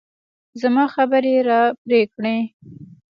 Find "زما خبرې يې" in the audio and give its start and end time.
0.61-1.41